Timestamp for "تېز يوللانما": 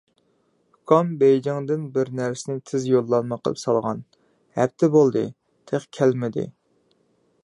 2.71-3.39